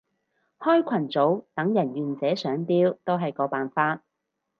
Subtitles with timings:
[0.57, 4.01] 開群組等人願者上釣都係個方法